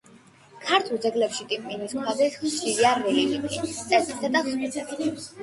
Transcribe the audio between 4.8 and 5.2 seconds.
სხვა.